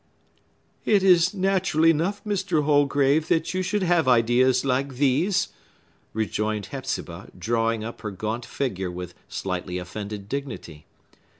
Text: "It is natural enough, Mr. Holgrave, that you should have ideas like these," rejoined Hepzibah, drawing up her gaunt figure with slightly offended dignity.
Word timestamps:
"It 0.83 1.03
is 1.03 1.31
natural 1.35 1.85
enough, 1.85 2.23
Mr. 2.23 2.63
Holgrave, 2.63 3.27
that 3.27 3.53
you 3.53 3.61
should 3.61 3.83
have 3.83 4.07
ideas 4.07 4.65
like 4.65 4.95
these," 4.95 5.49
rejoined 6.11 6.65
Hepzibah, 6.71 7.29
drawing 7.37 7.83
up 7.83 8.01
her 8.01 8.09
gaunt 8.09 8.43
figure 8.47 8.89
with 8.89 9.13
slightly 9.27 9.77
offended 9.77 10.27
dignity. 10.27 10.87